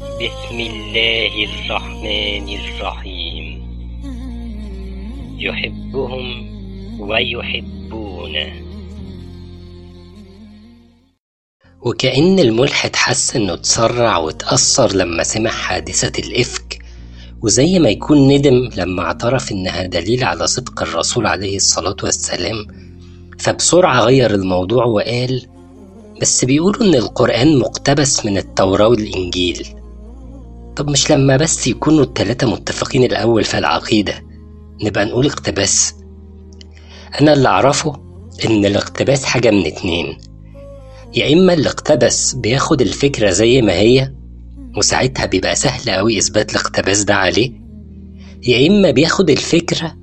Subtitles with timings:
[0.00, 3.46] بسم الله الرحمن الرحيم
[5.38, 6.50] يحبهم
[7.00, 8.52] ويحبونه
[11.82, 16.84] وكأن الملحد حس إنه اتسرع واتأثر لما سمع حادثة الإفك
[17.42, 22.66] وزي ما يكون ندم لما اعترف إنها دليل على صدق الرسول عليه الصلاة والسلام
[23.38, 25.46] فبسرعة غير الموضوع وقال
[26.20, 29.79] بس بيقولوا إن القرآن مقتبس من التوراة والإنجيل
[30.80, 34.24] طب مش لما بس يكونوا التلاتة متفقين الأول في العقيدة
[34.84, 35.94] نبقى نقول اقتباس
[37.20, 37.92] أنا اللي أعرفه
[38.44, 40.18] إن الاقتباس حاجة من اتنين
[41.14, 44.12] يا إما اللي اقتبس بياخد الفكرة زي ما هي
[44.76, 47.52] وساعتها بيبقى سهل أوي إثبات الاقتباس ده عليه
[48.46, 49.94] يا إما بياخد الفكرة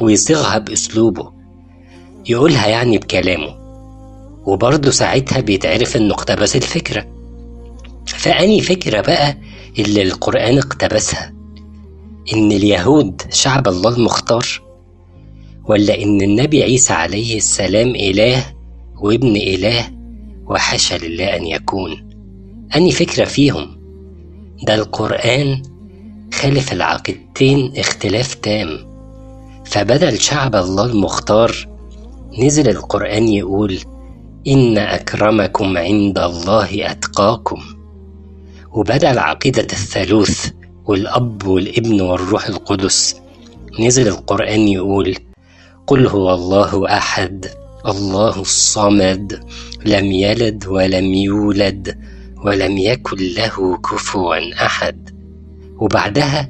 [0.00, 1.32] ويصيغها بأسلوبه
[2.28, 3.54] يقولها يعني بكلامه
[4.46, 7.06] وبرضه ساعتها بيتعرف إنه اقتبس الفكرة
[8.06, 9.36] فأني فكرة بقى
[9.78, 11.32] اللي القرآن اقتبسها
[12.32, 14.46] إن اليهود شعب الله المختار
[15.64, 18.46] ولا إن النبي عيسى عليه السلام إله
[19.00, 19.90] وابن إله
[20.46, 22.10] وحاشا لله أن يكون
[22.76, 23.78] أني فكرة فيهم
[24.62, 25.62] ده القرآن
[26.34, 28.92] خالف العقيدتين اختلاف تام
[29.66, 31.56] فبدل شعب الله المختار
[32.38, 33.78] نزل القرآن يقول
[34.46, 37.81] إن أكرمكم عند الله أتقاكم
[38.72, 40.50] وبدأ العقيدة الثالوث
[40.84, 43.20] والأب والابن والروح القدس
[43.80, 45.14] نزل القرآن يقول
[45.86, 47.46] قل هو الله أحد
[47.86, 49.44] الله الصمد
[49.84, 51.98] لم يلد ولم يولد
[52.44, 55.10] ولم يكن له كفوا أحد
[55.78, 56.48] وبعدها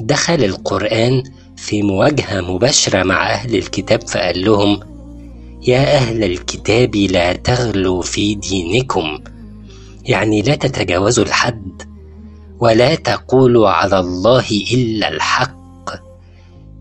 [0.00, 1.22] دخل القرآن
[1.56, 4.80] في مواجهة مباشرة مع أهل الكتاب فقال لهم
[5.68, 9.18] يا أهل الكتاب لا تغلوا في دينكم
[10.04, 11.82] يعني لا تتجاوزوا الحد
[12.58, 15.90] ولا تقولوا على الله إلا الحق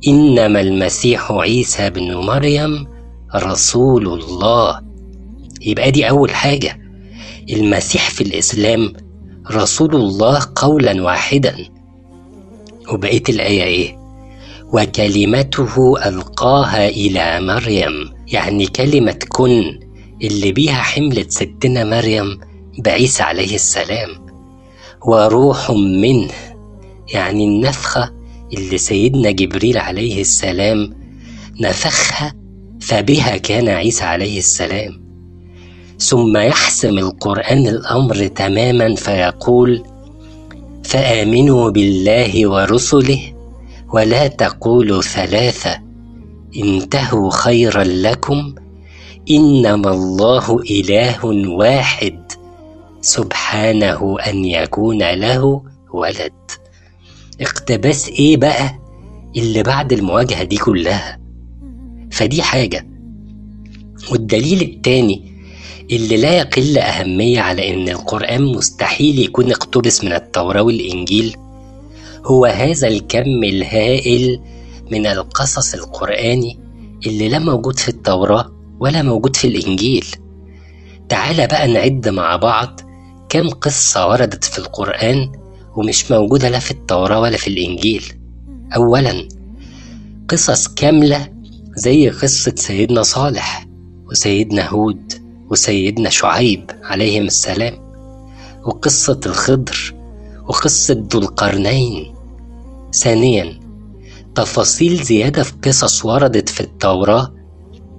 [0.07, 2.87] إنما المسيح عيسى بن مريم
[3.35, 4.81] رسول الله
[5.61, 6.79] يبقى دي أول حاجة
[7.49, 8.93] المسيح في الإسلام
[9.51, 11.55] رسول الله قولا واحدا
[12.91, 13.99] وبقيت الآية إيه؟
[14.73, 19.79] وكلمته ألقاها إلى مريم يعني كلمة كن
[20.21, 22.39] اللي بيها حملت ستنا مريم
[22.81, 24.09] بعيسى عليه السلام
[25.07, 26.31] وروح منه
[27.13, 28.11] يعني النفخة
[28.53, 30.93] اللي سيدنا جبريل عليه السلام
[31.59, 32.33] نفخها
[32.81, 35.09] فبها كان عيسى عليه السلام
[35.99, 39.83] ثم يحسم القرآن الأمر تماما فيقول
[40.83, 43.19] فآمنوا بالله ورسله
[43.93, 45.79] ولا تقولوا ثلاثة
[46.63, 48.55] انتهوا خيرا لكم
[49.31, 52.28] إنما الله إله واحد
[53.01, 56.31] سبحانه أن يكون له ولد
[57.41, 58.79] اقتباس إيه بقى
[59.37, 61.19] اللي بعد المواجهة دي كلها
[62.11, 62.87] فدي حاجة
[64.11, 65.29] والدليل التاني
[65.91, 71.35] اللي لا يقل أهمية على إن القرآن مستحيل يكون اقتبس من التوراة والإنجيل
[72.25, 74.41] هو هذا الكم الهائل
[74.91, 76.59] من القصص القرآني
[77.05, 80.05] اللي لا موجود في التوراة ولا موجود في الإنجيل
[81.09, 82.79] تعال بقى نعد مع بعض
[83.29, 85.31] كم قصة وردت في القرآن
[85.75, 88.03] ومش موجودة لا في التوراة ولا في الإنجيل
[88.75, 89.27] أولا
[90.29, 91.27] قصص كاملة
[91.75, 93.65] زي قصة سيدنا صالح
[94.11, 95.13] وسيدنا هود
[95.49, 97.79] وسيدنا شعيب عليهم السلام
[98.65, 99.93] وقصة الخضر
[100.47, 102.15] وقصة ذو القرنين
[102.93, 103.59] ثانيا
[104.35, 107.33] تفاصيل زيادة في قصص وردت في التوراة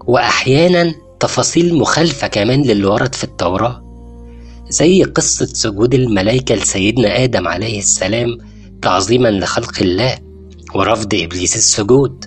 [0.07, 3.90] وأحيانا تفاصيل مخالفة كمان للي ورد في التوراة
[4.71, 8.39] زي قصة سجود الملائكة لسيدنا آدم عليه السلام
[8.83, 10.19] تعظيما لخلق الله
[10.75, 12.25] ورفض إبليس السجود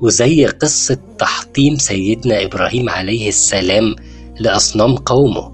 [0.00, 3.96] وزي قصة تحطيم سيدنا إبراهيم عليه السلام
[4.40, 5.52] لأصنام قومه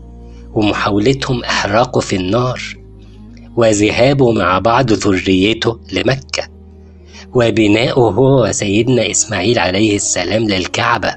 [0.55, 2.63] ومحاولتهم إحراقه في النار
[3.57, 6.49] وذهابه مع بعض ذريته لمكة
[7.35, 11.15] وبناءه هو وسيدنا إسماعيل عليه السلام للكعبة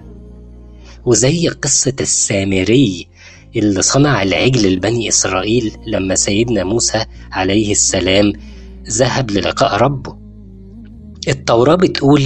[1.05, 3.07] وزي قصة السامري
[3.55, 8.33] اللي صنع العجل لبني إسرائيل لما سيدنا موسى عليه السلام
[8.89, 10.15] ذهب للقاء ربه
[11.27, 12.23] التوراة بتقول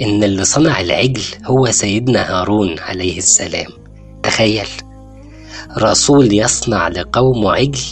[0.00, 3.70] إن اللي صنع العجل هو سيدنا هارون عليه السلام
[4.22, 4.68] تخيل
[5.78, 7.82] رسول يصنع لقومه عجل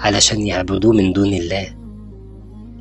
[0.00, 1.68] علشان يعبدوه من دون الله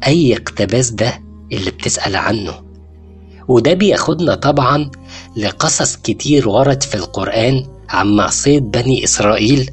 [0.07, 1.21] أي اقتباس ده
[1.51, 2.53] اللي بتسأل عنه
[3.48, 4.92] وده بياخدنا طبعا
[5.36, 9.71] لقصص كتير ورد في القرآن عن معصية بني إسرائيل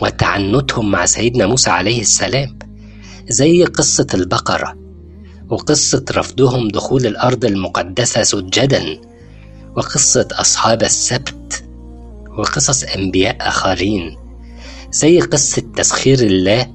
[0.00, 2.58] وتعنتهم مع سيدنا موسى عليه السلام
[3.28, 4.76] زي قصة البقرة
[5.48, 8.98] وقصة رفضهم دخول الأرض المقدسة سجدا
[9.76, 11.64] وقصة أصحاب السبت
[12.38, 14.16] وقصص أنبياء آخرين
[14.92, 16.66] زي قصة تسخير الله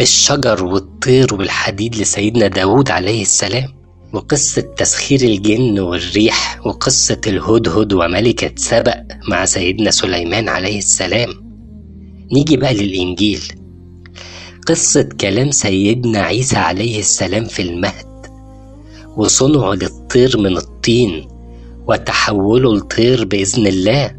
[0.00, 3.77] الشجر والطير والحديد لسيدنا داود عليه السلام
[4.12, 11.28] وقصة تسخير الجن والريح وقصة الهدهد وملكة سبأ مع سيدنا سليمان عليه السلام
[12.32, 13.40] نيجي بقى للإنجيل
[14.66, 18.06] قصة كلام سيدنا عيسى عليه السلام في المهد
[19.16, 21.28] وصنعه للطير من الطين
[21.86, 24.16] وتحوله لطير بإذن الله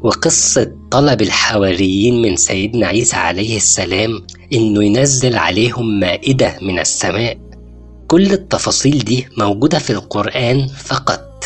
[0.00, 7.43] وقصة طلب الحواريين من سيدنا عيسى عليه السلام إنه ينزل عليهم مائدة من السماء
[8.14, 11.44] كل التفاصيل دي موجودة في القرآن فقط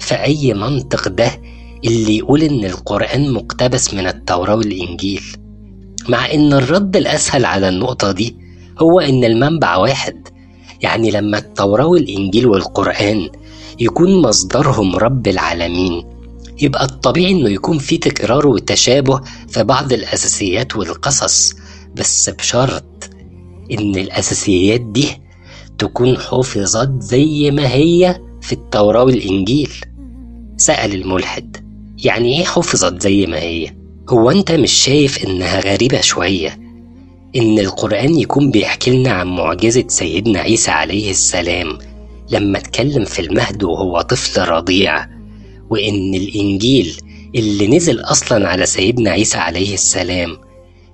[0.00, 1.40] فأي منطق ده
[1.84, 5.22] اللي يقول إن القرآن مقتبس من التوراة والإنجيل
[6.08, 8.36] مع إن الرد الأسهل على النقطة دي
[8.78, 10.28] هو إن المنبع واحد
[10.82, 13.28] يعني لما التوراة والإنجيل والقرآن
[13.80, 16.04] يكون مصدرهم رب العالمين
[16.62, 21.54] يبقى الطبيعي إنه يكون في تكرار وتشابه في بعض الأساسيات والقصص
[21.96, 23.10] بس بشرط
[23.72, 25.27] إن الأساسيات دي
[25.78, 29.70] تكون حفظت زي ما هي في التوراة والإنجيل
[30.56, 31.56] سأل الملحد
[32.04, 33.68] يعني إيه حفظت زي ما هي؟
[34.10, 36.58] هو أنت مش شايف إنها غريبة شوية
[37.36, 41.78] إن القرآن يكون بيحكي لنا عن معجزة سيدنا عيسى عليه السلام
[42.30, 45.06] لما اتكلم في المهد وهو طفل رضيع
[45.70, 46.96] وإن الإنجيل
[47.34, 50.36] اللي نزل أصلا على سيدنا عيسى عليه السلام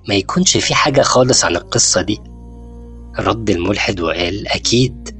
[0.09, 2.19] ما يكونش في حاجة خالص عن القصة دي
[3.19, 5.15] رد الملحد وقال أكيد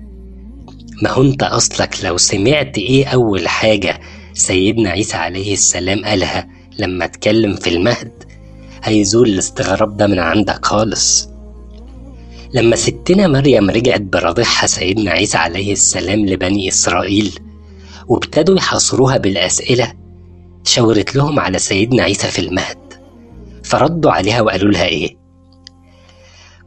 [1.03, 3.99] ما هو أنت أصلك لو سمعت إيه أول حاجة
[4.33, 6.47] سيدنا عيسى عليه السلام قالها
[6.79, 8.11] لما اتكلم في المهد
[8.83, 11.29] هيزول الاستغراب ده من عندك خالص
[12.53, 17.31] لما ستنا مريم رجعت براضحها سيدنا عيسى عليه السلام لبني إسرائيل
[18.07, 19.93] وابتدوا يحاصروها بالأسئلة
[20.63, 22.77] شاورت لهم على سيدنا عيسى في المهد
[23.63, 25.24] فردوا عليها وقالوا لها إيه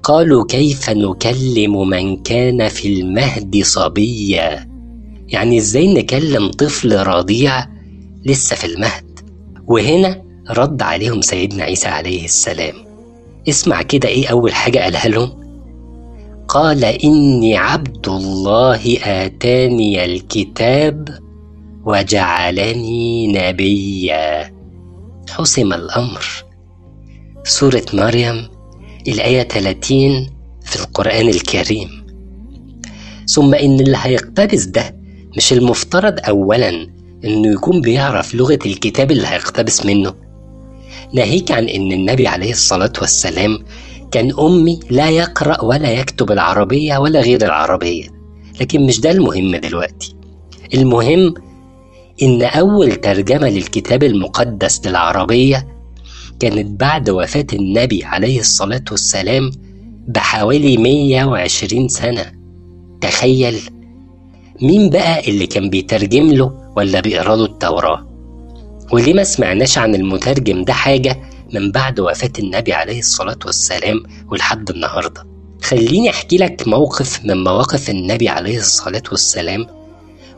[0.03, 4.69] قالوا كيف نكلم من كان في المهد صبيا
[5.29, 7.67] يعني ازاي نكلم طفل رضيع
[8.25, 9.21] لسه في المهد
[9.67, 12.75] وهنا رد عليهم سيدنا عيسى عليه السلام
[13.49, 15.39] اسمع كده ايه اول حاجه قالها لهم
[16.49, 21.09] قال اني عبد الله اتاني الكتاب
[21.85, 24.53] وجعلني نبيا
[25.31, 26.25] حسم الامر
[27.45, 28.49] سوره مريم
[29.09, 30.27] الآية 30
[30.63, 32.07] في القرآن الكريم
[33.27, 34.97] ثم إن اللي هيقتبس ده
[35.37, 36.69] مش المفترض أولا
[37.25, 40.15] إنه يكون بيعرف لغة الكتاب اللي هيقتبس منه
[41.15, 43.59] ناهيك عن إن النبي عليه الصلاة والسلام
[44.11, 48.07] كان أمي لا يقرأ ولا يكتب العربية ولا غير العربية
[48.61, 50.15] لكن مش ده المهم دلوقتي
[50.75, 51.35] المهم
[52.23, 55.78] إن أول ترجمة للكتاب المقدس للعربية
[56.41, 59.51] كانت بعد وفاة النبي عليه الصلاة والسلام
[60.09, 62.33] بحوالي 120 سنة
[63.01, 63.57] تخيل
[64.63, 68.09] مين بقى اللي كان بيترجم له ولا بيقرا له التوراة
[68.93, 71.19] وليه ما سمعناش عن المترجم ده حاجة
[71.55, 75.27] من بعد وفاة النبي عليه الصلاة والسلام ولحد النهاردة
[75.63, 79.67] خليني أحكي لك موقف من مواقف النبي عليه الصلاة والسلام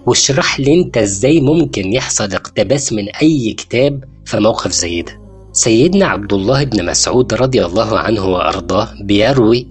[0.07, 5.20] واشرح لي انت ازاي ممكن يحصل اقتباس من اي كتاب في موقف زي ده
[5.53, 9.67] سيدنا عبد الله بن مسعود رضي الله عنه وارضاه بيروي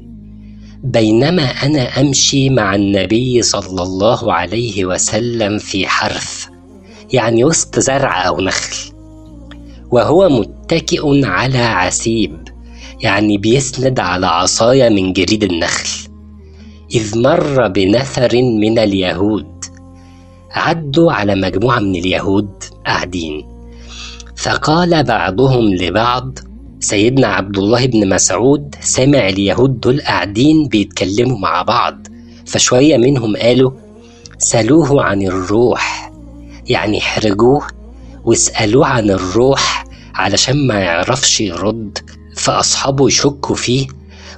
[0.84, 6.46] بينما انا امشي مع النبي صلى الله عليه وسلم في حرث
[7.14, 8.94] يعني وسط زرع او نخل
[9.92, 12.44] وهو متكئ على عسيب
[13.04, 15.90] يعني بيسند على عصايا من جريد النخل
[16.94, 19.48] اذ مر بنثر من اليهود
[20.52, 22.50] عدوا على مجموعه من اليهود
[22.86, 23.59] قاعدين
[24.42, 26.40] فقال بعضهم لبعض
[26.80, 32.08] سيدنا عبد الله بن مسعود سمع اليهود دول قاعدين بيتكلموا مع بعض
[32.46, 33.72] فشوية منهم قالوا
[34.38, 36.12] سألوه عن الروح
[36.70, 37.62] يعني احرجوه
[38.26, 41.98] واسألوه عن الروح علشان ما يعرفش يرد
[42.36, 43.88] فأصحابه يشكوا فيه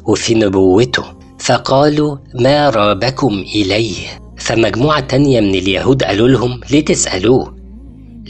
[0.06, 1.04] وفي نبوته
[1.40, 3.96] فقالوا ما رابكم إليه
[4.38, 7.61] فمجموعة تانية من اليهود قالوا لهم ليه تسألوه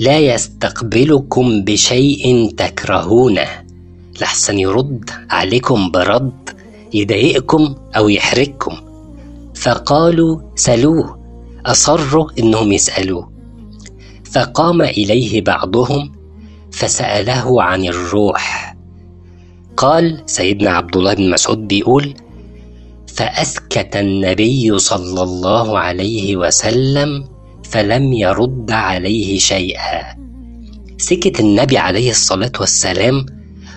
[0.02, 3.48] لا يستقبلكم بشيء تكرهونه
[4.22, 6.50] لحسن يرد عليكم برد
[6.94, 8.76] يضايقكم أو يحرجكم
[9.56, 11.20] فقالوا سلوه
[11.66, 13.32] أصروا إنهم يسألوه
[14.32, 16.12] فقام إليه بعضهم
[16.72, 18.76] فسأله عن الروح
[19.78, 22.14] قال سيدنا عبد الله بن مسعود بيقول
[23.08, 27.31] فأسكت النبي صلى الله عليه وسلم
[27.72, 30.04] فلم يرد عليه شيئا
[30.98, 33.26] سكت النبي عليه الصلاة والسلام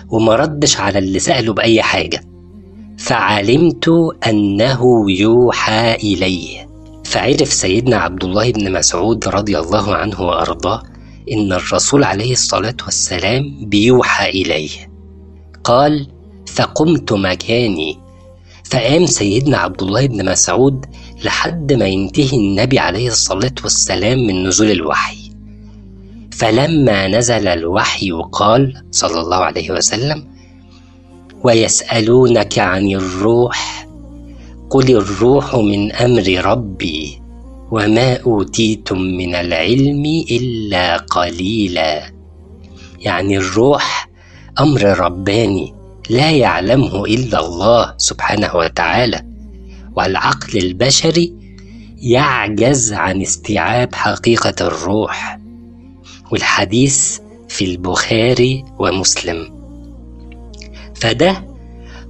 [0.09, 2.21] وما ردش على اللي سأله بأي حاجة
[2.97, 3.89] فعلمت
[4.29, 6.67] أنه يوحى إليه
[7.05, 10.83] فعرف سيدنا عبد الله بن مسعود رضي الله عنه وأرضاه
[11.31, 14.69] إن الرسول عليه الصلاة والسلام بيوحى إليه
[15.63, 16.07] قال
[16.47, 17.97] فقمت مكاني
[18.65, 20.85] فقام سيدنا عبد الله بن مسعود
[21.23, 25.17] لحد ما ينتهي النبي عليه الصلاة والسلام من نزول الوحي
[26.31, 30.27] فلما نزل الوحي قال صلى الله عليه وسلم
[31.43, 33.87] ويسألونك عن الروح
[34.69, 37.21] قل الروح من أمر ربي
[37.71, 42.11] وما أوتيتم من العلم إلا قليلا
[42.99, 44.09] يعني الروح
[44.59, 45.73] أمر رباني
[46.09, 49.34] لا يعلمه إلا الله سبحانه وتعالى
[49.95, 51.33] والعقل البشري
[51.97, 55.39] يعجز عن استيعاب حقيقة الروح
[56.31, 57.17] والحديث
[57.49, 59.55] في البخاري ومسلم
[60.95, 61.43] فده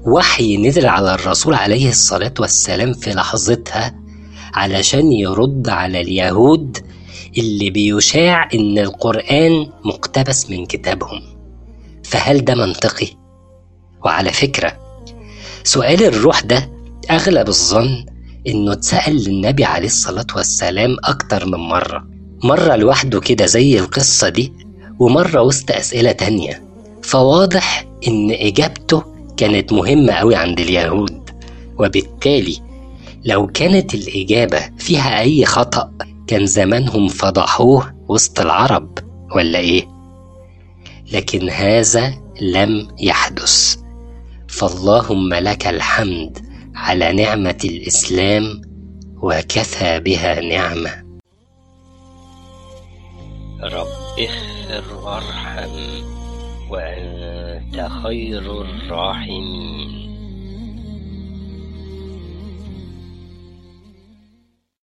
[0.06, 3.96] وحي نزل على الرسول عليه الصلاة والسلام في لحظتها
[4.54, 6.78] علشان يرد على اليهود
[7.38, 11.22] اللي بيشاع إن القرآن مقتبس من كتابهم
[12.04, 13.08] فهل ده منطقي؟
[14.06, 14.78] وعلى فكرة
[15.64, 16.75] سؤال الروح ده
[17.12, 18.06] أغلب الظن
[18.48, 22.06] إنه اتسأل للنبي عليه الصلاة والسلام أكتر من مرة
[22.44, 24.54] مرة لوحده كده زي القصة دي
[25.00, 26.64] ومرة وسط أسئلة تانية
[27.02, 29.04] فواضح إن إجابته
[29.38, 31.30] كانت مهمة أوي عند اليهود
[31.80, 32.58] وبالتالي
[33.26, 35.92] لو كانت الإجابة فيها أي خطأ
[36.28, 38.98] كان زمانهم فضحوه وسط العرب
[39.36, 39.88] ولا إيه؟
[41.12, 43.76] لكن هذا لم يحدث
[44.48, 46.45] فاللهم لك الحمد
[46.86, 48.62] على نعمة الإسلام
[49.22, 51.04] وكفى بها نعمة
[53.64, 53.88] رب
[54.70, 55.72] اغفر وارحم
[56.70, 60.05] وأنت خير الراحمين